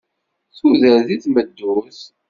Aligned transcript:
Tudert 0.57 1.09
i 1.15 1.17
tmeddurt! 1.23 2.01